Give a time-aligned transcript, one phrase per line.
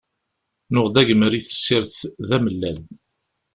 [0.73, 1.95] Nuɣ-d agmer i tessirt
[2.27, 2.77] d amellal.